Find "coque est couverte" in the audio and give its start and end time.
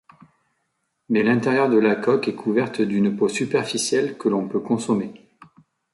1.93-2.81